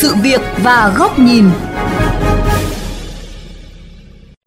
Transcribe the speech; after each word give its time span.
sự 0.00 0.14
việc 0.22 0.40
và 0.62 0.94
góc 0.98 1.18
nhìn. 1.18 1.44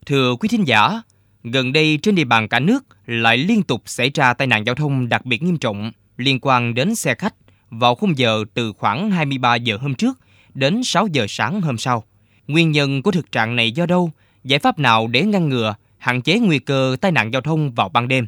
Thưa 0.06 0.36
quý 0.36 0.50
thính 0.50 0.68
giả, 0.68 1.02
gần 1.44 1.74
đây 1.74 2.00
trên 2.02 2.16
địa 2.16 2.24
bàn 2.24 2.48
cả 2.48 2.60
nước 2.60 2.84
lại 3.06 3.38
liên 3.38 3.64
tục 3.64 3.82
xảy 3.86 4.12
ra 4.14 4.34
tai 4.34 4.48
nạn 4.48 4.66
giao 4.66 4.76
thông 4.76 5.10
đặc 5.10 5.26
biệt 5.26 5.44
nghiêm 5.44 5.58
trọng 5.58 5.92
liên 6.18 6.40
quan 6.42 6.74
đến 6.74 6.96
xe 6.96 7.16
khách 7.16 7.34
vào 7.70 7.96
khung 7.96 8.18
giờ 8.18 8.44
từ 8.54 8.74
khoảng 8.78 9.12
23 9.12 9.56
giờ 9.56 9.78
hôm 9.82 9.96
trước 9.96 10.20
đến 10.54 10.84
6 10.84 11.08
giờ 11.08 11.26
sáng 11.30 11.62
hôm 11.62 11.78
sau. 11.78 12.04
Nguyên 12.48 12.72
nhân 12.72 13.02
của 13.02 13.12
thực 13.12 13.32
trạng 13.32 13.56
này 13.56 13.72
do 13.72 13.86
đâu? 13.86 14.12
Giải 14.44 14.60
pháp 14.60 14.80
nào 14.80 15.08
để 15.08 15.22
ngăn 15.22 15.50
ngừa, 15.50 15.76
hạn 15.98 16.22
chế 16.22 16.40
nguy 16.40 16.60
cơ 16.60 16.96
tai 17.02 17.12
nạn 17.12 17.34
giao 17.34 17.42
thông 17.42 17.72
vào 17.72 17.90
ban 17.90 18.08
đêm? 18.08 18.28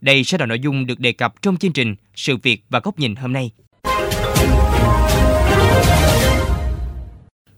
Đây 0.00 0.24
sẽ 0.24 0.38
là 0.38 0.46
nội 0.46 0.60
dung 0.60 0.86
được 0.86 1.00
đề 1.00 1.12
cập 1.12 1.42
trong 1.42 1.56
chương 1.56 1.72
trình 1.72 1.94
Sự 2.14 2.36
việc 2.36 2.64
và 2.70 2.80
góc 2.80 2.98
nhìn 2.98 3.16
hôm 3.16 3.32
nay. 3.32 3.50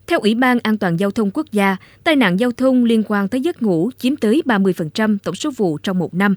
Theo 0.06 0.20
Ủy 0.20 0.34
ban 0.34 0.58
An 0.62 0.78
toàn 0.78 1.00
Giao 1.00 1.10
thông 1.10 1.30
Quốc 1.34 1.46
gia, 1.52 1.76
tai 2.04 2.16
nạn 2.16 2.40
giao 2.40 2.52
thông 2.52 2.84
liên 2.84 3.02
quan 3.08 3.28
tới 3.28 3.40
giấc 3.40 3.62
ngủ 3.62 3.90
chiếm 3.98 4.16
tới 4.16 4.42
30% 4.46 5.18
tổng 5.24 5.34
số 5.34 5.50
vụ 5.56 5.78
trong 5.78 5.98
một 5.98 6.14
năm. 6.14 6.34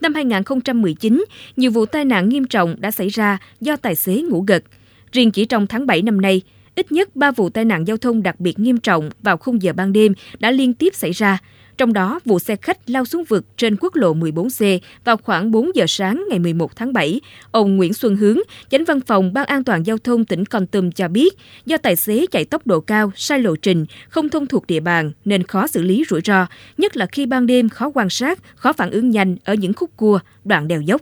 Năm 0.00 0.14
2019, 0.14 1.24
nhiều 1.56 1.70
vụ 1.70 1.86
tai 1.86 2.04
nạn 2.04 2.28
nghiêm 2.28 2.44
trọng 2.44 2.76
đã 2.78 2.90
xảy 2.90 3.08
ra 3.08 3.38
do 3.60 3.76
tài 3.76 3.94
xế 3.94 4.22
ngủ 4.22 4.44
gật. 4.48 4.64
Riêng 5.12 5.30
chỉ 5.30 5.44
trong 5.44 5.66
tháng 5.66 5.86
7 5.86 6.02
năm 6.02 6.20
nay, 6.20 6.42
ít 6.74 6.92
nhất 6.92 7.16
3 7.16 7.30
vụ 7.30 7.50
tai 7.50 7.64
nạn 7.64 7.86
giao 7.86 7.96
thông 7.96 8.22
đặc 8.22 8.40
biệt 8.40 8.58
nghiêm 8.58 8.78
trọng 8.78 9.10
vào 9.22 9.36
khung 9.36 9.62
giờ 9.62 9.72
ban 9.72 9.92
đêm 9.92 10.12
đã 10.38 10.50
liên 10.50 10.74
tiếp 10.74 10.94
xảy 10.94 11.12
ra, 11.12 11.38
trong 11.78 11.92
đó, 11.92 12.20
vụ 12.24 12.38
xe 12.38 12.56
khách 12.56 12.90
lao 12.90 13.04
xuống 13.04 13.24
vực 13.24 13.44
trên 13.56 13.76
quốc 13.80 13.94
lộ 13.94 14.14
14C 14.14 14.78
vào 15.04 15.16
khoảng 15.16 15.50
4 15.50 15.70
giờ 15.74 15.84
sáng 15.88 16.24
ngày 16.30 16.38
11 16.38 16.76
tháng 16.76 16.92
7. 16.92 17.20
Ông 17.50 17.76
Nguyễn 17.76 17.94
Xuân 17.94 18.16
Hướng, 18.16 18.38
chánh 18.70 18.84
văn 18.84 19.00
phòng 19.00 19.32
Ban 19.32 19.46
an 19.46 19.64
toàn 19.64 19.86
giao 19.86 19.98
thông 19.98 20.24
tỉnh 20.24 20.44
Con 20.44 20.66
Tum 20.66 20.90
cho 20.90 21.08
biết, 21.08 21.34
do 21.66 21.76
tài 21.76 21.96
xế 21.96 22.26
chạy 22.30 22.44
tốc 22.44 22.66
độ 22.66 22.80
cao, 22.80 23.12
sai 23.16 23.38
lộ 23.38 23.56
trình, 23.56 23.86
không 24.08 24.28
thông 24.28 24.46
thuộc 24.46 24.66
địa 24.66 24.80
bàn 24.80 25.12
nên 25.24 25.42
khó 25.42 25.66
xử 25.66 25.82
lý 25.82 26.04
rủi 26.10 26.20
ro, 26.24 26.46
nhất 26.78 26.96
là 26.96 27.06
khi 27.06 27.26
ban 27.26 27.46
đêm 27.46 27.68
khó 27.68 27.90
quan 27.94 28.10
sát, 28.10 28.38
khó 28.56 28.72
phản 28.72 28.90
ứng 28.90 29.10
nhanh 29.10 29.36
ở 29.44 29.54
những 29.54 29.72
khúc 29.72 29.90
cua, 29.96 30.18
đoạn 30.44 30.68
đèo 30.68 30.80
dốc. 30.80 31.00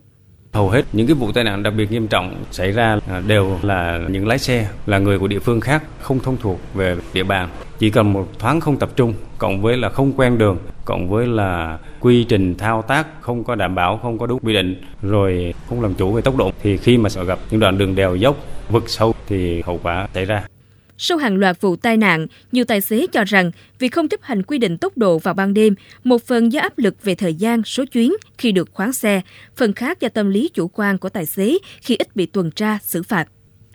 Hầu 0.54 0.70
hết 0.70 0.84
những 0.92 1.06
cái 1.06 1.14
vụ 1.14 1.32
tai 1.32 1.44
nạn 1.44 1.62
đặc 1.62 1.74
biệt 1.76 1.92
nghiêm 1.92 2.08
trọng 2.08 2.44
xảy 2.50 2.72
ra 2.72 2.98
à, 3.08 3.22
đều 3.26 3.58
là 3.62 4.00
những 4.08 4.26
lái 4.26 4.38
xe, 4.38 4.68
là 4.86 4.98
người 4.98 5.18
của 5.18 5.26
địa 5.26 5.38
phương 5.38 5.60
khác, 5.60 5.82
không 6.00 6.20
thông 6.20 6.36
thuộc 6.36 6.60
về 6.74 6.96
địa 7.12 7.22
bàn. 7.22 7.48
Chỉ 7.78 7.90
cần 7.90 8.12
một 8.12 8.28
thoáng 8.38 8.60
không 8.60 8.76
tập 8.76 8.90
trung, 8.96 9.14
cộng 9.38 9.62
với 9.62 9.76
là 9.76 9.88
không 9.88 10.12
quen 10.12 10.38
đường, 10.38 10.58
cộng 10.84 11.08
với 11.08 11.26
là 11.26 11.78
quy 12.00 12.24
trình 12.24 12.54
thao 12.54 12.82
tác 12.82 13.06
không 13.20 13.44
có 13.44 13.54
đảm 13.54 13.74
bảo, 13.74 13.96
không 14.02 14.18
có 14.18 14.26
đúng 14.26 14.40
quy 14.42 14.54
định, 14.54 14.82
rồi 15.02 15.54
không 15.68 15.82
làm 15.82 15.94
chủ 15.94 16.12
về 16.12 16.22
tốc 16.22 16.36
độ, 16.36 16.50
thì 16.62 16.76
khi 16.76 16.98
mà 16.98 17.08
sợ 17.08 17.24
gặp 17.24 17.38
những 17.50 17.60
đoạn 17.60 17.78
đường 17.78 17.94
đèo 17.94 18.16
dốc, 18.16 18.36
vực 18.68 18.84
sâu 18.86 19.14
thì 19.26 19.62
hậu 19.62 19.80
quả 19.82 20.08
xảy 20.14 20.24
ra 20.24 20.44
sau 20.98 21.18
hàng 21.18 21.36
loạt 21.36 21.60
vụ 21.60 21.76
tai 21.76 21.96
nạn, 21.96 22.26
nhiều 22.52 22.64
tài 22.64 22.80
xế 22.80 23.06
cho 23.12 23.24
rằng 23.24 23.50
vì 23.78 23.88
không 23.88 24.08
chấp 24.08 24.22
hành 24.22 24.42
quy 24.42 24.58
định 24.58 24.78
tốc 24.78 24.98
độ 24.98 25.18
vào 25.18 25.34
ban 25.34 25.54
đêm, 25.54 25.74
một 26.04 26.22
phần 26.22 26.52
do 26.52 26.60
áp 26.60 26.78
lực 26.78 27.02
về 27.02 27.14
thời 27.14 27.34
gian, 27.34 27.62
số 27.64 27.84
chuyến 27.84 28.12
khi 28.38 28.52
được 28.52 28.68
khoán 28.72 28.92
xe, 28.92 29.20
phần 29.56 29.72
khác 29.72 30.00
do 30.00 30.08
tâm 30.08 30.30
lý 30.30 30.50
chủ 30.54 30.68
quan 30.68 30.98
của 30.98 31.08
tài 31.08 31.26
xế 31.26 31.58
khi 31.80 31.96
ít 31.96 32.16
bị 32.16 32.26
tuần 32.26 32.50
tra, 32.50 32.78
xử 32.82 33.02
phạt. 33.02 33.28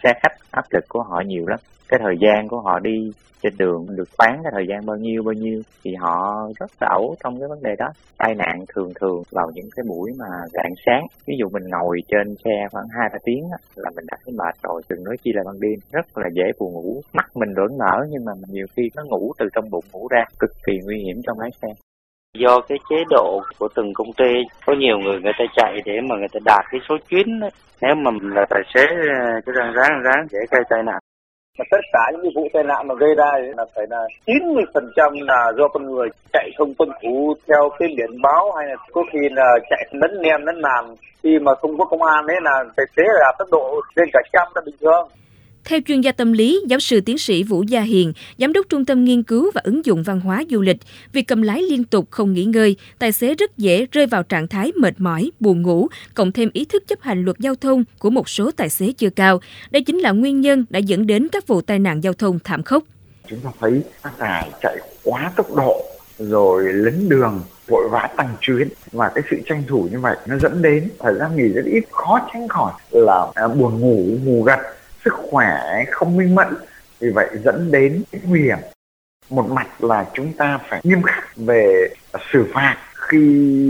Xe 0.04 0.14
khách 0.24 0.52
áp 0.52 0.66
lực 0.72 0.84
của 0.90 1.04
họ 1.04 1.24
nhiều 1.26 1.48
lắm, 1.48 1.60
cái 1.90 2.00
thời 2.04 2.18
gian 2.20 2.48
của 2.48 2.62
họ 2.62 2.80
đi 2.80 3.12
trên 3.44 3.54
đường, 3.58 3.86
được 3.98 4.10
bán 4.18 4.40
cái 4.44 4.52
thời 4.56 4.68
gian 4.70 4.86
bao 4.86 4.98
nhiêu 4.98 5.24
bao 5.24 5.34
nhiêu, 5.34 5.62
thì 5.84 5.96
họ 5.96 6.48
rất 6.60 6.72
là 6.82 6.88
ẩu 6.92 7.16
trong 7.24 7.40
cái 7.40 7.48
vấn 7.50 7.64
đề 7.64 7.76
đó. 7.78 7.88
Tai 8.18 8.36
nạn 8.36 8.66
thường 8.76 8.92
thường 9.00 9.24
vào 9.32 9.52
những 9.54 9.70
cái 9.76 9.84
buổi 9.90 10.12
mà 10.20 10.26
rạng 10.54 10.74
sáng. 10.86 11.06
Ví 11.28 11.36
dụ 11.40 11.50
mình 11.50 11.64
ngồi 11.70 12.00
trên 12.08 12.36
xe 12.46 12.68
khoảng 12.72 12.88
hai, 12.98 13.10
ba 13.14 13.18
tiếng 13.24 13.44
là 13.76 13.90
mình 13.96 14.06
đã 14.12 14.18
thấy 14.26 14.34
mệt 14.38 14.56
rồi 14.64 14.82
đừng 14.90 15.04
nói 15.04 15.18
chi 15.24 15.32
là 15.34 15.44
ban 15.46 15.60
đêm. 15.60 15.80
Rất 15.92 16.18
là 16.18 16.30
dễ 16.34 16.44
buồn 16.60 16.74
ngủ. 16.74 17.02
Mắt 17.14 17.26
mình 17.36 17.50
vẫn 17.56 17.78
mở 17.78 18.06
nhưng 18.10 18.26
mà 18.26 18.32
nhiều 18.48 18.66
khi 18.76 18.84
nó 18.96 19.04
ngủ 19.04 19.32
từ 19.38 19.46
trong 19.56 19.70
bụng, 19.70 19.86
ngủ 19.92 20.08
ra, 20.08 20.24
cực 20.40 20.52
kỳ 20.66 20.74
nguy 20.86 20.98
hiểm 21.06 21.22
trong 21.28 21.40
lái 21.40 21.50
xe. 21.62 21.68
Do 22.38 22.62
cái 22.68 22.78
chế 22.90 22.96
độ 23.10 23.42
của 23.60 23.68
từng 23.76 23.94
công 23.94 24.14
ty, 24.18 24.34
có 24.66 24.74
nhiều 24.80 24.98
người 25.00 25.20
người 25.22 25.34
ta 25.40 25.46
chạy 25.56 25.82
để 25.86 25.94
mà 26.10 26.16
người 26.16 26.28
ta 26.34 26.40
đạt 26.46 26.66
cái 26.72 26.82
số 26.90 26.96
chuyến 27.10 27.40
nếu 27.82 27.96
mà 27.96 28.12
là 28.22 28.46
tài 28.50 28.62
xế 28.74 28.82
ờ, 28.82 29.42
cái 29.46 29.54
răng 29.56 29.74
ráng 29.74 30.02
ráng, 30.04 30.28
dễ 30.30 30.40
gây 30.52 30.62
tai 30.70 30.84
nạn 30.84 31.00
mà 31.58 31.66
tất 31.72 31.82
cả 31.94 32.12
những 32.12 32.32
vụ 32.36 32.48
tai 32.54 32.64
nạn 32.64 32.88
mà 32.88 32.96
gây 33.00 33.16
ra 33.16 33.32
là 33.58 33.66
phải 33.76 33.86
là 33.90 34.02
90% 34.26 35.26
là 35.26 35.52
do 35.58 35.68
con 35.68 35.86
người 35.86 36.08
chạy 36.34 36.50
không 36.58 36.74
tuân 36.74 36.90
thủ 37.04 37.34
theo 37.48 37.70
cái 37.80 37.90
biển 37.98 38.22
báo 38.22 38.52
hay 38.58 38.68
là 38.68 38.76
có 38.92 39.04
khi 39.14 39.20
là 39.32 39.60
chạy 39.70 39.86
lấn 39.92 40.22
nem 40.22 40.46
lấn 40.46 40.56
làn 40.56 40.96
khi 41.24 41.40
mà 41.40 41.56
không 41.56 41.78
có 41.78 41.86
công 41.86 42.04
an 42.04 42.28
đấy 42.28 42.38
là 42.42 42.64
tài 42.78 42.86
xế 42.98 43.04
là 43.06 43.34
tốc 43.40 43.48
độ 43.52 43.82
lên 43.96 44.10
cả 44.14 44.20
trăm 44.34 44.48
là 44.56 44.62
bình 44.66 44.76
thường 44.82 45.08
theo 45.70 45.80
chuyên 45.86 46.02
gia 46.02 46.12
tâm 46.12 46.34
lý, 46.34 46.62
giáo 46.68 46.80
sư 46.80 47.02
tiến 47.02 47.18
sĩ 47.18 47.44
Vũ 47.44 47.64
Gia 47.64 47.82
Hiền, 47.82 48.14
giám 48.38 48.54
đốc 48.54 48.66
Trung 48.70 48.86
tâm 48.86 49.04
Nghiên 49.06 49.24
cứu 49.24 49.52
và 49.56 49.62
Ứng 49.64 49.86
dụng 49.86 50.04
Văn 50.04 50.20
hóa 50.20 50.44
Du 50.50 50.62
lịch, 50.62 50.78
việc 51.14 51.28
cầm 51.28 51.42
lái 51.42 51.62
liên 51.62 51.84
tục 51.84 52.08
không 52.12 52.34
nghỉ 52.34 52.46
ngơi, 52.46 52.76
tài 53.00 53.12
xế 53.12 53.36
rất 53.36 53.58
dễ 53.58 53.86
rơi 53.92 54.06
vào 54.06 54.24
trạng 54.24 54.48
thái 54.48 54.72
mệt 54.76 54.94
mỏi, 54.98 55.32
buồn 55.40 55.62
ngủ, 55.62 55.88
cộng 56.14 56.32
thêm 56.32 56.50
ý 56.54 56.66
thức 56.66 56.84
chấp 56.88 57.02
hành 57.02 57.26
luật 57.26 57.38
giao 57.40 57.56
thông 57.56 57.84
của 58.00 58.10
một 58.10 58.30
số 58.30 58.52
tài 58.52 58.70
xế 58.70 58.92
chưa 58.98 59.10
cao. 59.10 59.40
Đây 59.72 59.84
chính 59.84 59.98
là 59.98 60.12
nguyên 60.12 60.42
nhân 60.42 60.66
đã 60.70 60.80
dẫn 60.80 61.08
đến 61.08 61.28
các 61.32 61.48
vụ 61.48 61.62
tai 61.62 61.80
nạn 61.80 62.04
giao 62.04 62.14
thông 62.14 62.40
thảm 62.44 62.64
khốc. 62.64 62.84
Chúng 63.28 63.40
ta 63.40 63.50
thấy 63.60 63.82
các 64.04 64.14
tài 64.18 64.50
chạy 64.62 64.78
quá 65.04 65.32
tốc 65.36 65.56
độ 65.56 65.86
rồi 66.20 66.74
lấn 66.74 67.10
đường 67.10 67.42
vội 67.68 67.90
vã 67.90 68.10
tăng 68.18 68.36
chuyến 68.42 68.68
và 68.92 69.12
cái 69.16 69.24
sự 69.32 69.38
tranh 69.46 69.64
thủ 69.68 69.88
như 69.92 70.00
vậy 70.00 70.18
nó 70.28 70.38
dẫn 70.40 70.62
đến 70.62 70.90
thời 71.00 71.14
gian 71.20 71.36
nghỉ 71.36 71.48
rất 71.48 71.66
ít 71.66 71.84
khó 71.92 72.20
tránh 72.34 72.48
khỏi 72.48 72.72
là 72.92 73.28
à, 73.36 73.48
buồn 73.48 73.80
ngủ 73.80 74.18
ngủ 74.24 74.44
gật 74.44 74.60
sức 75.06 75.14
khỏe 75.14 75.86
không 75.92 76.18
minh 76.18 76.36
mẫn. 76.36 76.48
Vì 77.00 77.10
vậy 77.10 77.28
dẫn 77.44 77.72
đến 77.72 78.04
nguy 78.24 78.42
hiểm. 78.42 78.58
Một 79.30 79.50
mặt 79.50 79.68
là 79.84 80.06
chúng 80.14 80.34
ta 80.34 80.60
phải 80.70 80.82
nghiêm 80.84 81.02
khắc 81.04 81.38
về 81.38 81.88
xử 82.34 82.46
phạt 82.54 82.78
khi 82.94 83.20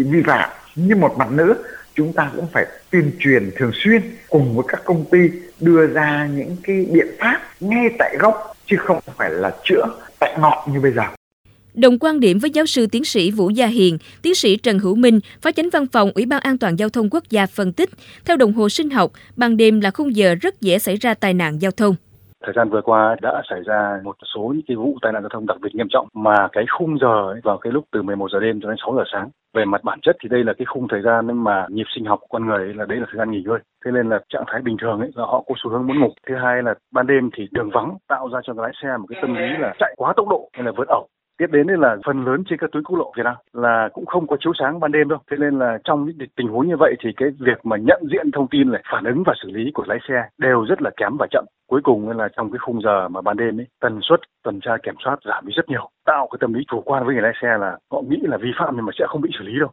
vi 0.03 0.23
phạm. 0.25 0.49
Nhưng 0.75 0.99
một 0.99 1.17
mặt 1.17 1.31
nữa, 1.31 1.53
chúng 1.93 2.13
ta 2.13 2.31
cũng 2.35 2.47
phải 2.53 2.65
tuyên 2.91 3.11
truyền 3.19 3.51
thường 3.55 3.71
xuyên 3.73 4.01
cùng 4.29 4.55
với 4.55 4.65
các 4.67 4.81
công 4.85 5.05
ty 5.11 5.19
đưa 5.59 5.87
ra 5.87 6.27
những 6.33 6.55
cái 6.63 6.87
biện 6.91 7.07
pháp 7.19 7.41
ngay 7.59 7.89
tại 7.99 8.15
gốc 8.19 8.53
chứ 8.65 8.77
không 8.79 8.99
phải 9.17 9.29
là 9.29 9.51
chữa 9.63 9.85
tại 10.19 10.35
ngọn 10.39 10.73
như 10.73 10.79
bây 10.79 10.91
giờ. 10.91 11.03
Đồng 11.81 11.99
quan 11.99 12.19
điểm 12.19 12.37
với 12.41 12.49
giáo 12.49 12.65
sư 12.65 12.85
tiến 12.91 13.03
sĩ 13.03 13.31
Vũ 13.31 13.49
Gia 13.49 13.67
Hiền, 13.67 13.97
tiến 14.23 14.35
sĩ 14.35 14.57
Trần 14.57 14.79
Hữu 14.79 14.95
Minh, 14.95 15.19
phó 15.41 15.51
chánh 15.51 15.69
văn 15.73 15.85
phòng 15.93 16.11
Ủy 16.15 16.25
ban 16.25 16.39
An 16.41 16.57
toàn 16.57 16.75
giao 16.75 16.89
thông 16.89 17.09
quốc 17.11 17.23
gia 17.29 17.45
phân 17.45 17.73
tích, 17.73 17.89
theo 18.25 18.37
đồng 18.37 18.53
hồ 18.53 18.69
sinh 18.69 18.89
học, 18.89 19.11
ban 19.37 19.57
đêm 19.57 19.81
là 19.81 19.91
khung 19.91 20.15
giờ 20.15 20.35
rất 20.41 20.61
dễ 20.61 20.79
xảy 20.79 20.95
ra 20.95 21.13
tai 21.13 21.33
nạn 21.33 21.61
giao 21.61 21.71
thông. 21.71 21.95
Thời 22.43 22.53
gian 22.55 22.69
vừa 22.69 22.81
qua 22.81 23.15
đã 23.21 23.41
xảy 23.49 23.59
ra 23.65 23.99
một 24.03 24.15
số 24.33 24.41
những 24.41 24.65
cái 24.67 24.77
vụ 24.77 24.97
tai 25.01 25.11
nạn 25.13 25.21
giao 25.21 25.29
thông 25.29 25.45
đặc 25.45 25.57
biệt 25.61 25.69
nghiêm 25.73 25.87
trọng 25.89 26.07
mà 26.13 26.47
cái 26.51 26.63
khung 26.77 26.97
giờ 27.01 27.31
ấy, 27.33 27.39
vào 27.43 27.57
cái 27.57 27.73
lúc 27.73 27.85
từ 27.91 28.01
11 28.01 28.27
giờ 28.31 28.39
đêm 28.39 28.61
cho 28.61 28.69
đến 28.69 28.77
6 28.85 28.95
giờ 28.97 29.03
sáng. 29.13 29.29
Về 29.53 29.65
mặt 29.65 29.83
bản 29.83 29.99
chất 30.01 30.15
thì 30.23 30.29
đây 30.29 30.43
là 30.43 30.53
cái 30.57 30.65
khung 30.65 30.87
thời 30.87 31.01
gian 31.01 31.43
mà 31.43 31.65
nhịp 31.69 31.85
sinh 31.95 32.05
học 32.05 32.19
của 32.21 32.27
con 32.29 32.47
người 32.47 32.57
ấy, 32.57 32.73
là 32.73 32.85
đấy 32.85 32.97
là 32.97 33.05
thời 33.09 33.17
gian 33.17 33.31
nghỉ 33.31 33.41
ngơi. 33.45 33.59
Thế 33.85 33.91
nên 33.91 34.09
là 34.09 34.19
trạng 34.29 34.43
thái 34.47 34.61
bình 34.61 34.77
thường 34.81 34.99
ấy 34.99 35.09
là 35.15 35.23
họ 35.23 35.43
có 35.47 35.55
xu 35.63 35.71
hướng 35.71 35.87
muốn 35.87 35.99
ngủ. 35.99 36.13
Thứ 36.27 36.35
hai 36.43 36.63
là 36.63 36.73
ban 36.91 37.07
đêm 37.07 37.29
thì 37.37 37.47
đường 37.51 37.69
vắng 37.73 37.97
tạo 38.07 38.29
ra 38.33 38.39
cho 38.43 38.53
lái 38.57 38.71
xe 38.83 38.89
một 38.99 39.05
cái 39.09 39.19
tâm 39.21 39.35
lý 39.35 39.47
là 39.59 39.73
chạy 39.79 39.93
quá 39.97 40.13
tốc 40.17 40.27
độ 40.29 40.49
hay 40.53 40.63
là 40.65 40.71
vượt 40.77 40.87
ẩu 40.87 41.07
tiếp 41.39 41.47
đến 41.51 41.67
là 41.67 41.97
phần 42.05 42.25
lớn 42.25 42.43
trên 42.49 42.59
các 42.59 42.69
tuyến 42.71 42.83
quốc 42.83 42.99
lộ 42.99 43.13
Việt 43.17 43.23
Nam 43.23 43.35
là 43.53 43.89
cũng 43.93 44.05
không 44.05 44.27
có 44.27 44.37
chiếu 44.39 44.53
sáng 44.59 44.79
ban 44.79 44.91
đêm 44.91 45.07
đâu. 45.07 45.19
Thế 45.31 45.37
nên 45.39 45.59
là 45.59 45.77
trong 45.83 46.05
những 46.05 46.29
tình 46.35 46.47
huống 46.47 46.67
như 46.67 46.75
vậy 46.79 46.95
thì 47.03 47.09
cái 47.17 47.29
việc 47.39 47.65
mà 47.65 47.77
nhận 47.77 48.01
diện 48.11 48.31
thông 48.31 48.47
tin 48.47 48.71
này, 48.71 48.83
phản 48.91 49.03
ứng 49.03 49.23
và 49.25 49.33
xử 49.43 49.49
lý 49.51 49.71
của 49.73 49.83
lái 49.87 49.97
xe 50.07 50.23
đều 50.37 50.65
rất 50.69 50.81
là 50.81 50.89
kém 50.97 51.17
và 51.19 51.27
chậm. 51.31 51.45
Cuối 51.67 51.81
cùng 51.83 52.09
là 52.09 52.27
trong 52.37 52.51
cái 52.51 52.59
khung 52.59 52.81
giờ 52.81 53.07
mà 53.07 53.21
ban 53.21 53.37
đêm 53.37 53.59
ấy, 53.59 53.67
tần 53.81 53.99
suất 54.01 54.19
tuần 54.43 54.59
tra 54.59 54.77
kiểm 54.83 54.95
soát 55.03 55.17
giảm 55.25 55.45
đi 55.47 55.53
rất 55.55 55.69
nhiều, 55.69 55.89
tạo 56.05 56.27
cái 56.31 56.37
tâm 56.41 56.53
lý 56.53 56.63
chủ 56.71 56.81
quan 56.85 57.05
với 57.05 57.13
người 57.13 57.23
lái 57.23 57.33
xe 57.41 57.57
là 57.57 57.77
họ 57.91 58.01
nghĩ 58.01 58.17
là 58.21 58.37
vi 58.37 58.51
phạm 58.59 58.75
nhưng 58.75 58.85
mà 58.85 58.91
sẽ 58.99 59.05
không 59.07 59.21
bị 59.21 59.29
xử 59.39 59.45
lý 59.45 59.59
đâu. 59.59 59.69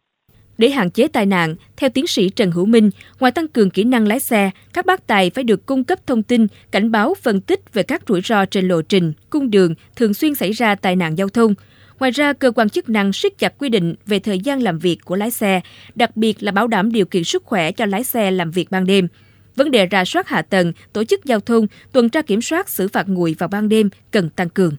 Để 0.58 0.70
hạn 0.70 0.90
chế 0.90 1.08
tai 1.08 1.26
nạn, 1.26 1.54
theo 1.76 1.90
tiến 1.90 2.06
sĩ 2.06 2.28
Trần 2.28 2.50
Hữu 2.50 2.66
Minh, 2.66 2.90
ngoài 3.20 3.32
tăng 3.32 3.48
cường 3.48 3.70
kỹ 3.70 3.84
năng 3.84 4.08
lái 4.08 4.20
xe, 4.20 4.50
các 4.72 4.86
bác 4.86 5.06
tài 5.06 5.30
phải 5.30 5.44
được 5.44 5.66
cung 5.66 5.84
cấp 5.84 6.06
thông 6.06 6.22
tin, 6.22 6.46
cảnh 6.70 6.90
báo, 6.90 7.14
phân 7.22 7.40
tích 7.40 7.74
về 7.74 7.82
các 7.82 8.02
rủi 8.08 8.20
ro 8.20 8.44
trên 8.44 8.68
lộ 8.68 8.82
trình, 8.82 9.12
cung 9.30 9.50
đường 9.50 9.74
thường 9.96 10.14
xuyên 10.14 10.34
xảy 10.34 10.52
ra 10.52 10.74
tai 10.74 10.96
nạn 10.96 11.18
giao 11.18 11.28
thông. 11.28 11.54
Ngoài 11.98 12.10
ra, 12.10 12.32
cơ 12.32 12.50
quan 12.50 12.68
chức 12.68 12.88
năng 12.88 13.12
siết 13.12 13.38
chặt 13.38 13.58
quy 13.58 13.68
định 13.68 13.94
về 14.06 14.18
thời 14.18 14.38
gian 14.38 14.62
làm 14.62 14.78
việc 14.78 14.98
của 15.04 15.16
lái 15.16 15.30
xe, 15.30 15.60
đặc 15.94 16.16
biệt 16.16 16.42
là 16.42 16.52
bảo 16.52 16.66
đảm 16.66 16.92
điều 16.92 17.06
kiện 17.06 17.24
sức 17.24 17.44
khỏe 17.44 17.72
cho 17.72 17.86
lái 17.86 18.04
xe 18.04 18.30
làm 18.30 18.50
việc 18.50 18.70
ban 18.70 18.86
đêm. 18.86 19.08
Vấn 19.56 19.70
đề 19.70 19.88
rà 19.90 20.04
soát 20.04 20.28
hạ 20.28 20.42
tầng, 20.42 20.72
tổ 20.92 21.04
chức 21.04 21.24
giao 21.24 21.40
thông, 21.40 21.66
tuần 21.92 22.08
tra 22.08 22.22
kiểm 22.22 22.42
soát 22.42 22.68
xử 22.68 22.88
phạt 22.88 23.08
nguội 23.08 23.36
vào 23.38 23.48
ban 23.48 23.68
đêm 23.68 23.90
cần 24.10 24.30
tăng 24.30 24.48
cường 24.48 24.76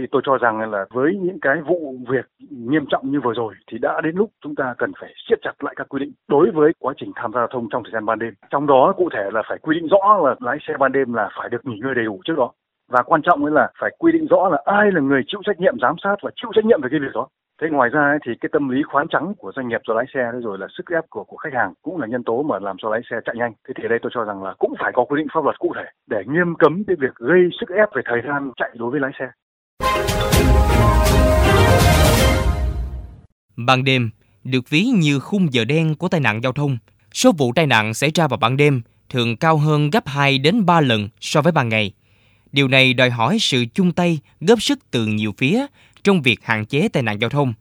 thì 0.00 0.06
tôi 0.10 0.22
cho 0.24 0.38
rằng 0.38 0.70
là 0.70 0.86
với 0.90 1.18
những 1.22 1.40
cái 1.40 1.56
vụ 1.66 1.96
việc 2.08 2.26
nghiêm 2.50 2.86
trọng 2.90 3.10
như 3.10 3.20
vừa 3.20 3.32
rồi 3.34 3.54
thì 3.70 3.78
đã 3.78 4.00
đến 4.00 4.16
lúc 4.16 4.30
chúng 4.44 4.54
ta 4.54 4.74
cần 4.78 4.92
phải 5.00 5.14
siết 5.28 5.38
chặt 5.42 5.64
lại 5.64 5.74
các 5.76 5.88
quy 5.88 6.00
định 6.00 6.12
đối 6.28 6.50
với 6.50 6.72
quá 6.78 6.94
trình 6.96 7.12
tham 7.16 7.32
gia 7.32 7.40
giao 7.40 7.48
thông 7.50 7.68
trong 7.70 7.82
thời 7.84 7.92
gian 7.92 8.06
ban 8.06 8.18
đêm. 8.18 8.34
Trong 8.50 8.66
đó 8.66 8.94
cụ 8.96 9.08
thể 9.12 9.30
là 9.32 9.42
phải 9.48 9.58
quy 9.58 9.74
định 9.80 9.88
rõ 9.88 10.20
là 10.24 10.34
lái 10.40 10.58
xe 10.68 10.74
ban 10.78 10.92
đêm 10.92 11.14
là 11.14 11.28
phải 11.38 11.48
được 11.48 11.66
nghỉ 11.66 11.78
ngơi 11.78 11.94
đầy 11.94 12.04
đủ 12.04 12.20
trước 12.24 12.34
đó. 12.36 12.50
Và 12.88 13.02
quan 13.02 13.22
trọng 13.22 13.46
là 13.46 13.70
phải 13.80 13.90
quy 13.98 14.12
định 14.12 14.26
rõ 14.30 14.48
là 14.48 14.62
ai 14.64 14.92
là 14.92 15.00
người 15.00 15.22
chịu 15.26 15.40
trách 15.44 15.60
nhiệm 15.60 15.74
giám 15.82 15.94
sát 16.04 16.16
và 16.22 16.30
chịu 16.36 16.50
trách 16.54 16.64
nhiệm 16.64 16.80
về 16.82 16.88
cái 16.90 17.00
việc 17.00 17.12
đó. 17.14 17.28
Thế 17.60 17.68
ngoài 17.70 17.90
ra 17.90 18.00
ấy, 18.00 18.18
thì 18.26 18.32
cái 18.40 18.48
tâm 18.52 18.68
lý 18.68 18.82
khoán 18.82 19.08
trắng 19.08 19.32
của 19.38 19.52
doanh 19.56 19.68
nghiệp 19.68 19.80
cho 19.84 19.94
lái 19.94 20.04
xe 20.14 20.30
rồi 20.42 20.58
là 20.58 20.66
sức 20.70 20.90
ép 20.90 21.04
của 21.10 21.24
của 21.24 21.36
khách 21.36 21.52
hàng 21.52 21.72
cũng 21.82 22.00
là 22.00 22.06
nhân 22.06 22.24
tố 22.24 22.42
mà 22.42 22.58
làm 22.58 22.76
cho 22.78 22.90
lái 22.90 23.00
xe 23.10 23.16
chạy 23.24 23.36
nhanh. 23.38 23.52
Thế 23.68 23.74
thì 23.76 23.84
ở 23.84 23.88
đây 23.88 23.98
tôi 24.02 24.10
cho 24.14 24.24
rằng 24.24 24.42
là 24.42 24.54
cũng 24.58 24.74
phải 24.78 24.92
có 24.94 25.04
quy 25.04 25.18
định 25.18 25.26
pháp 25.34 25.44
luật 25.44 25.58
cụ 25.58 25.72
thể 25.76 25.84
để 26.10 26.22
nghiêm 26.26 26.54
cấm 26.54 26.82
cái 26.86 26.96
việc 27.00 27.14
gây 27.14 27.48
sức 27.60 27.68
ép 27.68 27.88
về 27.94 28.02
thời 28.04 28.20
gian 28.28 28.50
chạy 28.56 28.70
đối 28.78 28.90
với 28.90 29.00
lái 29.00 29.10
xe. 29.18 29.30
Ban 33.66 33.84
đêm 33.84 34.10
được 34.44 34.70
ví 34.70 34.82
như 34.82 35.20
khung 35.20 35.52
giờ 35.52 35.64
đen 35.64 35.94
của 35.94 36.08
tai 36.08 36.20
nạn 36.20 36.40
giao 36.42 36.52
thông. 36.52 36.78
Số 37.14 37.32
vụ 37.32 37.52
tai 37.52 37.66
nạn 37.66 37.94
xảy 37.94 38.10
ra 38.14 38.28
vào 38.28 38.38
ban 38.38 38.56
đêm 38.56 38.82
thường 39.08 39.36
cao 39.36 39.56
hơn 39.56 39.90
gấp 39.90 40.08
2 40.08 40.38
đến 40.38 40.66
3 40.66 40.80
lần 40.80 41.08
so 41.20 41.42
với 41.42 41.52
ban 41.52 41.68
ngày. 41.68 41.92
Điều 42.52 42.68
này 42.68 42.94
đòi 42.94 43.10
hỏi 43.10 43.38
sự 43.40 43.64
chung 43.74 43.92
tay, 43.92 44.18
góp 44.40 44.62
sức 44.62 44.78
từ 44.90 45.06
nhiều 45.06 45.34
phía 45.38 45.66
trong 46.04 46.22
việc 46.22 46.44
hạn 46.44 46.66
chế 46.66 46.88
tai 46.88 47.02
nạn 47.02 47.20
giao 47.20 47.30
thông. 47.30 47.54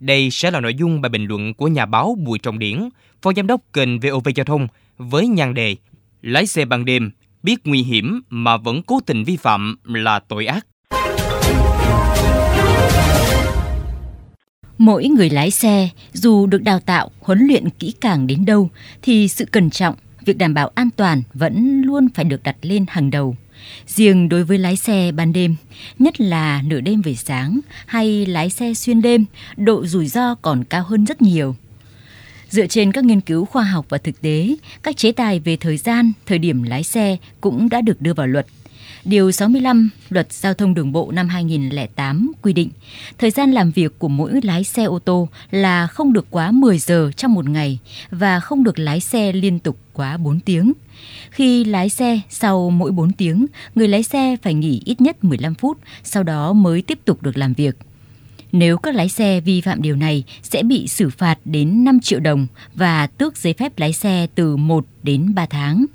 Đây 0.00 0.30
sẽ 0.30 0.50
là 0.50 0.60
nội 0.60 0.74
dung 0.74 1.00
bài 1.00 1.08
bình 1.08 1.26
luận 1.26 1.54
của 1.54 1.68
nhà 1.68 1.86
báo 1.86 2.16
Bùi 2.18 2.38
Trọng 2.38 2.58
Điển, 2.58 2.88
phó 3.22 3.32
giám 3.36 3.46
đốc 3.46 3.60
kênh 3.72 4.00
VOV 4.00 4.28
Giao 4.34 4.44
thông 4.44 4.68
với 4.98 5.28
nhan 5.28 5.54
đề 5.54 5.76
Lái 6.22 6.46
xe 6.46 6.64
ban 6.64 6.84
đêm 6.84 7.10
biết 7.42 7.60
nguy 7.64 7.82
hiểm 7.82 8.22
mà 8.28 8.56
vẫn 8.56 8.82
cố 8.82 9.00
tình 9.06 9.24
vi 9.24 9.36
phạm 9.36 9.76
là 9.84 10.18
tội 10.18 10.46
ác. 10.46 10.66
Mỗi 14.78 15.08
người 15.08 15.30
lái 15.30 15.50
xe, 15.50 15.88
dù 16.12 16.46
được 16.46 16.62
đào 16.62 16.80
tạo, 16.80 17.10
huấn 17.20 17.46
luyện 17.46 17.70
kỹ 17.70 17.94
càng 18.00 18.26
đến 18.26 18.44
đâu, 18.44 18.70
thì 19.02 19.28
sự 19.28 19.44
cẩn 19.44 19.70
trọng, 19.70 19.94
việc 20.24 20.38
đảm 20.38 20.54
bảo 20.54 20.70
an 20.74 20.88
toàn 20.96 21.22
vẫn 21.34 21.82
luôn 21.82 22.08
phải 22.14 22.24
được 22.24 22.42
đặt 22.42 22.56
lên 22.62 22.84
hàng 22.88 23.10
đầu. 23.10 23.36
Riêng 23.86 24.28
đối 24.28 24.44
với 24.44 24.58
lái 24.58 24.76
xe 24.76 25.12
ban 25.12 25.32
đêm, 25.32 25.56
nhất 25.98 26.20
là 26.20 26.62
nửa 26.62 26.80
đêm 26.80 27.02
về 27.02 27.14
sáng 27.14 27.60
hay 27.86 28.26
lái 28.26 28.50
xe 28.50 28.74
xuyên 28.74 29.02
đêm, 29.02 29.24
độ 29.56 29.86
rủi 29.86 30.06
ro 30.06 30.34
còn 30.34 30.64
cao 30.64 30.82
hơn 30.82 31.06
rất 31.06 31.22
nhiều. 31.22 31.56
Dựa 32.48 32.66
trên 32.66 32.92
các 32.92 33.04
nghiên 33.04 33.20
cứu 33.20 33.44
khoa 33.44 33.64
học 33.64 33.86
và 33.88 33.98
thực 33.98 34.20
tế, 34.20 34.56
các 34.82 34.96
chế 34.96 35.12
tài 35.12 35.40
về 35.40 35.56
thời 35.56 35.76
gian, 35.76 36.12
thời 36.26 36.38
điểm 36.38 36.62
lái 36.62 36.82
xe 36.82 37.16
cũng 37.40 37.68
đã 37.68 37.80
được 37.80 38.00
đưa 38.00 38.14
vào 38.14 38.26
luật– 38.26 38.46
Điều 39.04 39.32
65 39.32 39.90
Luật 40.10 40.32
Giao 40.32 40.54
thông 40.54 40.74
Đường 40.74 40.92
bộ 40.92 41.10
năm 41.12 41.28
2008 41.28 42.32
quy 42.42 42.52
định 42.52 42.70
thời 43.18 43.30
gian 43.30 43.52
làm 43.52 43.70
việc 43.70 43.98
của 43.98 44.08
mỗi 44.08 44.40
lái 44.42 44.64
xe 44.64 44.84
ô 44.84 44.98
tô 44.98 45.28
là 45.50 45.86
không 45.86 46.12
được 46.12 46.26
quá 46.30 46.50
10 46.50 46.78
giờ 46.78 47.10
trong 47.16 47.34
một 47.34 47.48
ngày 47.48 47.78
và 48.10 48.40
không 48.40 48.64
được 48.64 48.78
lái 48.78 49.00
xe 49.00 49.32
liên 49.32 49.58
tục 49.58 49.78
quá 49.92 50.16
4 50.16 50.40
tiếng. 50.40 50.72
Khi 51.30 51.64
lái 51.64 51.88
xe 51.88 52.20
sau 52.30 52.70
mỗi 52.70 52.90
4 52.90 53.12
tiếng, 53.12 53.46
người 53.74 53.88
lái 53.88 54.02
xe 54.02 54.36
phải 54.42 54.54
nghỉ 54.54 54.82
ít 54.84 55.00
nhất 55.00 55.24
15 55.24 55.54
phút, 55.54 55.78
sau 56.02 56.22
đó 56.22 56.52
mới 56.52 56.82
tiếp 56.82 56.98
tục 57.04 57.22
được 57.22 57.36
làm 57.36 57.52
việc. 57.54 57.76
Nếu 58.52 58.78
các 58.78 58.94
lái 58.94 59.08
xe 59.08 59.40
vi 59.40 59.60
phạm 59.60 59.82
điều 59.82 59.96
này 59.96 60.24
sẽ 60.42 60.62
bị 60.62 60.88
xử 60.88 61.10
phạt 61.10 61.38
đến 61.44 61.84
5 61.84 62.00
triệu 62.00 62.20
đồng 62.20 62.46
và 62.74 63.06
tước 63.06 63.36
giấy 63.36 63.52
phép 63.52 63.78
lái 63.78 63.92
xe 63.92 64.26
từ 64.34 64.56
1 64.56 64.86
đến 65.02 65.34
3 65.34 65.46
tháng. 65.46 65.86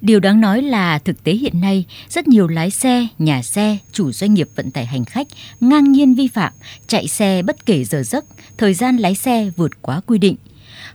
Điều 0.00 0.20
đáng 0.20 0.40
nói 0.40 0.62
là 0.62 0.98
thực 0.98 1.24
tế 1.24 1.32
hiện 1.32 1.60
nay, 1.60 1.84
rất 2.08 2.28
nhiều 2.28 2.48
lái 2.48 2.70
xe, 2.70 3.06
nhà 3.18 3.42
xe, 3.42 3.78
chủ 3.92 4.12
doanh 4.12 4.34
nghiệp 4.34 4.48
vận 4.56 4.70
tải 4.70 4.86
hành 4.86 5.04
khách 5.04 5.26
ngang 5.60 5.92
nhiên 5.92 6.14
vi 6.14 6.28
phạm, 6.28 6.52
chạy 6.86 7.08
xe 7.08 7.42
bất 7.42 7.66
kể 7.66 7.84
giờ 7.84 8.02
giấc, 8.02 8.24
thời 8.58 8.74
gian 8.74 8.96
lái 8.96 9.14
xe 9.14 9.50
vượt 9.56 9.82
quá 9.82 10.00
quy 10.06 10.18
định. 10.18 10.36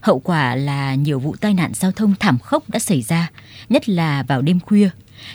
Hậu 0.00 0.18
quả 0.18 0.54
là 0.54 0.94
nhiều 0.94 1.18
vụ 1.18 1.36
tai 1.40 1.54
nạn 1.54 1.72
giao 1.74 1.92
thông 1.92 2.14
thảm 2.20 2.38
khốc 2.38 2.70
đã 2.70 2.78
xảy 2.78 3.02
ra, 3.02 3.30
nhất 3.68 3.88
là 3.88 4.22
vào 4.22 4.42
đêm 4.42 4.60
khuya. 4.60 4.88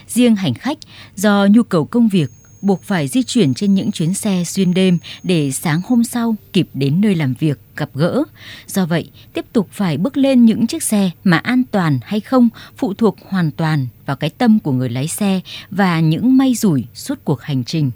Riêng 0.07 0.35
hành 0.35 0.53
khách 0.53 0.77
do 1.15 1.47
nhu 1.51 1.63
cầu 1.63 1.85
công 1.85 2.07
việc 2.07 2.31
buộc 2.61 2.83
phải 2.83 3.07
di 3.07 3.23
chuyển 3.23 3.53
trên 3.53 3.73
những 3.73 3.91
chuyến 3.91 4.13
xe 4.13 4.43
xuyên 4.43 4.73
đêm 4.73 4.97
để 5.23 5.51
sáng 5.51 5.81
hôm 5.85 6.03
sau 6.03 6.35
kịp 6.53 6.69
đến 6.73 7.01
nơi 7.01 7.15
làm 7.15 7.33
việc, 7.33 7.59
gặp 7.75 7.89
gỡ. 7.93 8.23
Do 8.67 8.85
vậy, 8.85 9.09
tiếp 9.33 9.45
tục 9.53 9.69
phải 9.71 9.97
bước 9.97 10.17
lên 10.17 10.45
những 10.45 10.67
chiếc 10.67 10.83
xe 10.83 11.11
mà 11.23 11.37
an 11.37 11.63
toàn 11.71 11.99
hay 12.03 12.19
không 12.19 12.49
phụ 12.77 12.93
thuộc 12.93 13.17
hoàn 13.27 13.51
toàn 13.51 13.87
vào 14.05 14.15
cái 14.15 14.29
tâm 14.29 14.59
của 14.59 14.71
người 14.71 14.89
lái 14.89 15.07
xe 15.07 15.39
và 15.71 15.99
những 15.99 16.37
may 16.37 16.55
rủi 16.55 16.85
suốt 16.93 17.19
cuộc 17.23 17.41
hành 17.41 17.63
trình. 17.63 17.91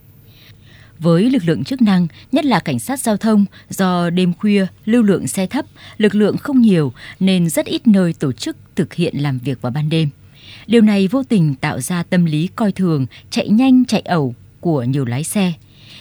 Với 1.00 1.30
lực 1.30 1.44
lượng 1.46 1.64
chức 1.64 1.82
năng, 1.82 2.08
nhất 2.32 2.46
là 2.46 2.60
cảnh 2.60 2.80
sát 2.80 3.00
giao 3.00 3.18
thông, 3.18 3.46
do 3.70 4.10
đêm 4.10 4.34
khuya 4.34 4.68
lưu 4.86 5.04
lượng 5.04 5.28
xe 5.28 5.48
thấp, 5.48 5.66
lực 5.98 6.16
lượng 6.16 6.38
không 6.38 6.62
nhiều 6.62 6.94
nên 7.20 7.50
rất 7.50 7.66
ít 7.66 7.88
nơi 7.88 8.14
tổ 8.14 8.32
chức 8.32 8.58
thực 8.76 8.94
hiện 8.94 9.18
làm 9.18 9.40
việc 9.40 9.62
vào 9.62 9.72
ban 9.72 9.90
đêm. 9.90 10.10
Điều 10.68 10.82
này 10.82 11.08
vô 11.08 11.24
tình 11.24 11.56
tạo 11.56 11.82
ra 11.82 12.04
tâm 12.04 12.26
lý 12.26 12.48
coi 12.56 12.72
thường, 12.72 13.06
chạy 13.30 13.50
nhanh 13.50 13.86
chạy 13.86 14.02
ẩu 14.02 14.36
của 14.64 14.84
nhiều 14.84 15.06
lái 15.06 15.24
xe. 15.24 15.54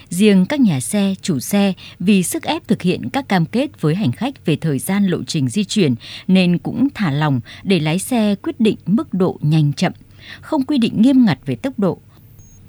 Riêng 0.09 0.47
các 0.47 0.61
nhà 0.61 0.81
xe, 0.81 1.15
chủ 1.23 1.41
xe 1.41 1.73
vì 1.99 2.23
sức 2.23 2.43
ép 2.43 2.69
thực 2.69 2.83
hiện 2.83 3.11
các 3.11 3.29
cam 3.29 3.47
kết 3.47 3.81
với 3.81 3.95
hành 3.95 4.13
khách 4.13 4.47
về 4.47 4.57
thời 4.57 4.79
gian 4.79 5.07
lộ 5.07 5.19
trình 5.27 5.49
di 5.49 5.65
chuyển 5.65 5.95
nên 6.29 6.59
cũng 6.59 6.89
thả 6.95 7.11
lòng 7.11 7.41
để 7.63 7.81
lái 7.81 7.99
xe 7.99 8.35
quyết 8.35 8.61
định 8.61 8.77
mức 8.87 9.15
độ 9.15 9.39
nhanh 9.41 9.73
chậm, 9.73 9.93
không 10.41 10.65
quy 10.65 10.79
định 10.79 11.03
nghiêm 11.03 11.25
ngặt 11.25 11.39
về 11.47 11.55
tốc 11.55 11.79
độ. 11.79 11.99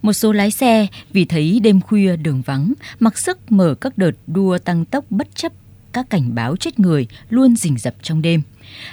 Một 0.01 0.13
số 0.13 0.31
lái 0.31 0.51
xe 0.51 0.88
vì 1.13 1.25
thấy 1.25 1.60
đêm 1.60 1.81
khuya 1.81 2.16
đường 2.16 2.42
vắng, 2.45 2.74
mặc 3.00 3.18
sức 3.18 3.51
mở 3.51 3.75
các 3.81 3.98
đợt 3.98 4.12
đua 4.28 4.57
tăng 4.57 4.86
tốc 4.86 5.06
bất 5.10 5.36
chấp 5.36 5.51
các 5.94 6.10
cảnh 6.10 6.36
báo 6.36 6.56
chết 6.56 6.80
người 6.80 7.07
luôn 7.30 7.56
rình 7.56 7.78
rập 7.78 7.95
trong 8.01 8.22
đêm. 8.22 8.42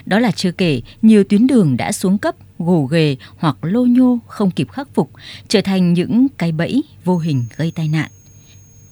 Đó 0.07 0.19
là 0.19 0.31
chưa 0.31 0.53
kể 0.53 0.81
nhiều 1.03 1.25
tuyến 1.25 1.47
đường 1.47 1.77
đã 1.77 1.93
xuống 1.93 2.19
cấp, 2.19 2.35
gồ 2.59 2.85
ghề 2.85 3.17
hoặc 3.39 3.57
lô 3.63 3.85
nhô 3.85 4.19
không 4.27 4.51
kịp 4.51 4.71
khắc 4.73 4.89
phục, 4.95 5.11
trở 5.49 5.61
thành 5.61 5.93
những 5.93 6.27
cái 6.39 6.53
bẫy 6.53 6.83
vô 7.05 7.19
hình 7.19 7.45
gây 7.57 7.73
tai 7.75 7.89
nạn. 7.89 8.11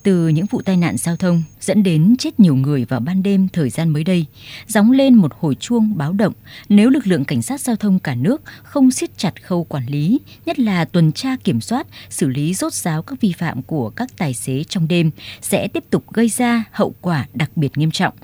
Từ 0.03 0.29
những 0.29 0.47
vụ 0.47 0.63
tai 0.63 0.77
nạn 0.77 0.97
giao 0.97 1.17
thông 1.17 1.43
dẫn 1.61 1.83
đến 1.83 2.17
chết 2.19 2.41
nhiều 2.41 2.57
người 2.57 2.85
vào 2.85 3.01
ban 3.01 3.23
đêm 3.23 3.49
thời 3.49 3.71
gian 3.71 3.89
mới 3.89 4.05
đây, 4.05 4.27
gióng 4.67 4.91
lên 4.93 5.15
một 5.15 5.33
hồi 5.41 5.55
chuông 5.55 5.97
báo 5.97 6.13
động 6.13 6.33
nếu 6.69 6.91
lực 6.91 7.07
lượng 7.07 7.25
cảnh 7.25 7.43
sát 7.43 7.61
giao 7.61 7.77
thông 7.77 7.99
cả 7.99 8.15
nước 8.15 8.43
không 8.63 8.91
siết 8.91 9.19
chặt 9.19 9.43
khâu 9.43 9.65
quản 9.65 9.87
lý, 9.87 10.21
nhất 10.47 10.59
là 10.59 10.85
tuần 10.85 11.13
tra 11.13 11.37
kiểm 11.45 11.61
soát, 11.61 11.87
xử 12.11 12.29
lý 12.29 12.55
rốt 12.55 12.73
ráo 12.73 13.03
các 13.03 13.21
vi 13.21 13.33
phạm 13.33 13.63
của 13.63 13.91
các 13.91 14.17
tài 14.19 14.35
xế 14.35 14.65
trong 14.65 14.89
đêm 14.89 15.11
sẽ 15.41 15.69
tiếp 15.69 15.85
tục 15.91 16.13
gây 16.13 16.29
ra 16.29 16.65
hậu 16.73 16.95
quả 17.01 17.27
đặc 17.35 17.51
biệt 17.57 17.79
nghiêm 17.79 17.91
trọng. 17.91 18.15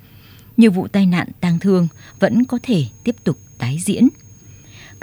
Nhiều 0.56 0.70
vụ 0.70 0.88
tai 0.88 1.06
nạn 1.06 1.28
tang 1.40 1.58
thương 1.58 1.88
vẫn 2.20 2.44
có 2.44 2.58
thể 2.62 2.84
tiếp 3.04 3.16
tục 3.24 3.38
tái 3.58 3.78
diễn 3.84 4.08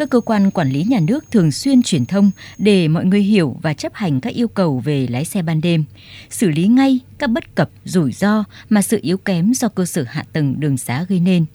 các 0.02 0.10
cơ 0.10 0.20
quan 0.20 0.52
quản 0.52 0.70
lý 0.70 0.84
nhà 0.84 1.00
nước 1.00 1.32
thường 1.32 1.52
xuyên 1.52 1.84
truyền 1.84 2.06
thông 2.06 2.32
để 2.58 2.88
mọi 2.88 3.06
người 3.06 3.22
hiểu 3.22 3.58
và 3.62 3.74
chấp 3.74 3.94
hành 3.94 4.22
các 4.22 4.34
yêu 4.34 4.48
cầu 4.48 4.80
về 4.80 5.08
lái 5.10 5.26
xe 5.26 5.42
ban 5.42 5.62
đêm, 5.62 5.84
xử 6.30 6.50
lý 6.50 6.68
ngay 6.68 7.00
các 7.18 7.30
bất 7.30 7.56
cập, 7.56 7.70
rủi 7.86 8.12
ro 8.12 8.44
mà 8.70 8.82
sự 8.82 9.00
yếu 9.02 9.18
kém 9.18 9.54
do 9.54 9.68
cơ 9.68 9.86
sở 9.86 10.06
hạ 10.08 10.24
tầng 10.34 10.60
đường 10.60 10.78
xá 10.78 11.06
gây 11.10 11.20
nên. 11.20 11.46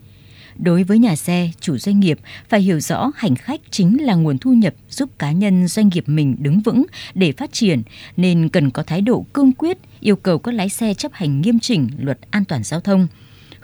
Đối 0.57 0.83
với 0.83 0.99
nhà 0.99 1.17
xe, 1.17 1.51
chủ 1.61 1.79
doanh 1.79 2.01
nghiệp 2.01 2.19
phải 2.49 2.61
hiểu 2.61 2.81
rõ 2.81 3.11
hành 3.17 3.37
khách 3.37 3.61
chính 3.71 4.05
là 4.05 4.15
nguồn 4.15 4.39
thu 4.39 4.53
nhập 4.53 4.75
giúp 4.91 5.11
cá 5.19 5.33
nhân 5.33 5.69
doanh 5.69 5.89
nghiệp 5.89 6.05
mình 6.07 6.37
đứng 6.39 6.61
vững 6.61 6.87
để 7.15 7.33
phát 7.33 7.53
triển 7.53 7.83
nên 8.17 8.49
cần 8.49 8.71
có 8.71 8.83
thái 8.83 9.01
độ 9.01 9.27
cương 9.33 9.53
quyết 9.53 9.79
yêu 10.01 10.17
cầu 10.17 10.39
các 10.39 10.55
lái 10.55 10.69
xe 10.69 10.95
chấp 10.95 11.13
hành 11.13 11.41
nghiêm 11.41 11.61
chỉnh 11.61 11.89
luật 11.99 12.19
an 12.31 12.45
toàn 12.45 12.65
giao 12.65 12.81
thông– 12.81 13.07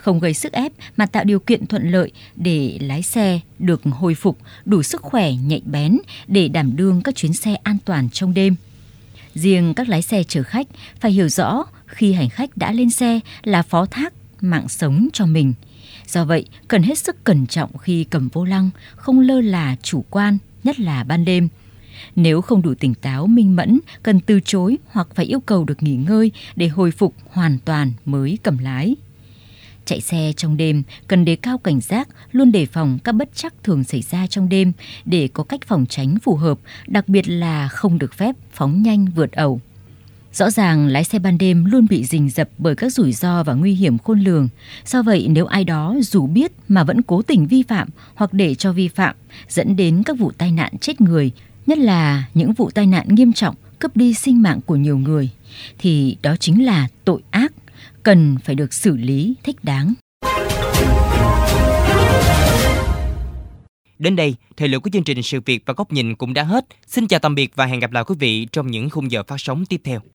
không 0.03 0.21
gây 0.21 0.35
sức 0.35 0.53
ép 0.53 0.73
mà 0.97 1.07
tạo 1.07 1.25
điều 1.25 1.39
kiện 1.39 1.67
thuận 1.67 1.91
lợi 1.91 2.13
để 2.37 2.79
lái 2.81 3.03
xe 3.03 3.41
được 3.59 3.83
hồi 3.85 4.15
phục 4.15 4.39
đủ 4.65 4.83
sức 4.83 5.03
khỏe 5.03 5.33
nhạy 5.33 5.63
bén 5.65 5.99
để 6.27 6.49
đảm 6.49 6.77
đương 6.77 7.03
các 7.03 7.15
chuyến 7.15 7.33
xe 7.33 7.55
an 7.55 7.77
toàn 7.85 8.09
trong 8.11 8.35
đêm. 8.35 8.57
Riêng 9.35 9.75
các 9.75 9.89
lái 9.89 10.03
xe 10.03 10.23
chở 10.23 10.43
khách 10.43 10.67
phải 11.01 11.11
hiểu 11.13 11.29
rõ 11.29 11.65
khi 11.87 12.13
hành 12.13 12.29
khách 12.29 12.57
đã 12.57 12.73
lên 12.73 12.91
xe 12.91 13.21
là 13.43 13.63
phó 13.63 13.87
thác 13.87 14.13
mạng 14.41 14.69
sống 14.69 15.09
cho 15.13 15.27
mình. 15.27 15.55
Do 16.07 16.25
vậy, 16.25 16.47
cần 16.69 16.83
hết 16.83 16.99
sức 16.99 17.25
cẩn 17.25 17.47
trọng 17.47 17.79
khi 17.79 18.05
cầm 18.05 18.29
vô 18.33 18.45
lăng, 18.45 18.71
không 18.97 19.21
lơ 19.21 19.41
là 19.41 19.77
chủ 19.83 20.05
quan, 20.11 20.39
nhất 20.65 20.81
là 20.81 21.05
ban 21.05 21.25
đêm. 21.25 21.49
Nếu 22.17 22.41
không 22.41 22.63
đủ 22.63 22.75
tỉnh 22.75 22.95
táo, 22.95 23.27
minh 23.27 23.57
mẫn, 23.57 23.81
cần 24.03 24.21
từ 24.21 24.41
chối 24.45 24.79
hoặc 24.87 25.09
phải 25.15 25.25
yêu 25.25 25.41
cầu 25.41 25.65
được 25.65 25.83
nghỉ 25.83 25.97
ngơi 25.97 26.33
để 26.57 26.69
hồi 26.69 26.91
phục 26.91 27.15
hoàn 27.31 27.59
toàn 27.65 27.93
mới 28.05 28.39
cầm 28.43 28.59
lái. 28.59 28.97
Chạy 29.85 30.01
xe 30.01 30.33
trong 30.37 30.57
đêm 30.57 30.83
cần 31.09 31.25
đề 31.25 31.37
cao 31.37 31.59
cảnh 31.59 31.81
giác, 31.81 32.09
luôn 32.33 32.53
đề 32.53 32.67
phòng 32.67 32.99
các 33.05 33.13
bất 33.13 33.29
chắc 33.35 33.55
thường 33.63 33.85
xảy 33.85 34.03
ra 34.03 34.27
trong 34.27 34.49
đêm 34.49 34.73
để 35.05 35.29
có 35.33 35.45
cách 35.45 35.61
phòng 35.67 35.87
tránh 35.89 36.19
phù 36.23 36.37
hợp, 36.37 36.59
đặc 36.87 37.09
biệt 37.09 37.29
là 37.29 37.69
không 37.69 37.99
được 37.99 38.15
phép 38.15 38.37
phóng 38.53 38.83
nhanh 38.83 39.07
vượt 39.15 39.33
ẩu. 39.33 39.61
Rõ 40.33 40.51
ràng 40.51 40.87
lái 40.87 41.05
xe 41.05 41.19
ban 41.19 41.39
đêm 41.39 41.65
luôn 41.65 41.87
bị 41.91 42.05
rình 42.05 42.31
rập 42.31 42.49
bởi 42.59 42.77
các 42.77 42.93
rủi 42.93 43.13
ro 43.13 43.43
và 43.43 43.55
nguy 43.55 43.75
hiểm 43.75 43.99
khôn 43.99 44.21
lường. 44.21 44.49
Do 44.87 45.03
vậy 45.03 45.27
nếu 45.29 45.47
ai 45.47 45.65
đó 45.65 45.97
dù 46.03 46.27
biết 46.27 46.53
mà 46.69 46.85
vẫn 46.85 47.03
cố 47.03 47.23
tình 47.23 47.47
vi 47.47 47.63
phạm 47.63 47.89
hoặc 48.15 48.33
để 48.33 48.55
cho 48.55 48.73
vi 48.73 48.89
phạm 48.89 49.17
dẫn 49.49 49.77
đến 49.77 50.03
các 50.03 50.19
vụ 50.19 50.33
tai 50.39 50.53
nạn 50.53 50.73
chết 50.81 51.01
người, 51.01 51.31
nhất 51.67 51.79
là 51.79 52.25
những 52.35 52.53
vụ 52.53 52.71
tai 52.71 52.87
nạn 52.87 53.07
nghiêm 53.09 53.33
trọng 53.33 53.55
cướp 53.79 53.97
đi 53.97 54.15
sinh 54.15 54.43
mạng 54.43 54.61
của 54.67 54.77
nhiều 54.77 54.99
người, 54.99 55.31
thì 55.79 56.17
đó 56.23 56.37
chính 56.37 56.65
là 56.65 56.89
tội 57.05 57.23
ác 57.31 57.53
cần 58.03 58.37
phải 58.45 58.55
được 58.55 58.73
xử 58.75 58.97
lý 58.97 59.35
thích 59.43 59.57
đáng. 59.63 59.95
Đến 63.99 64.17
đây, 64.17 64.35
thời 64.57 64.69
lượng 64.69 64.81
của 64.81 64.91
chương 64.93 65.05
trình 65.05 65.23
Sự 65.23 65.41
việc 65.47 65.63
và 65.67 65.75
góc 65.77 65.93
nhìn 65.93 66.15
cũng 66.15 66.35
đã 66.35 66.43
hết. 66.43 66.65
Xin 66.87 67.07
chào 67.09 67.21
tạm 67.21 67.35
biệt 67.35 67.53
và 67.57 67.67
hẹn 67.67 67.81
gặp 67.81 67.93
lại 67.93 68.05
quý 68.07 68.15
vị 68.19 68.47
trong 68.53 68.71
những 68.71 68.91
khung 68.91 69.11
giờ 69.11 69.23
phát 69.23 69.37
sóng 69.39 69.67
tiếp 69.67 69.81
theo. 69.85 70.01